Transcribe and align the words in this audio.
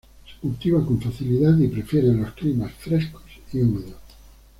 Se 0.33 0.39
cultiva 0.41 0.83
con 0.83 0.99
facilidad 0.99 1.55
y 1.59 1.67
prefiere 1.67 2.07
los 2.11 2.31
climas 2.33 2.73
frescos 2.73 3.21
y 3.53 3.59
húmedos. 3.61 3.97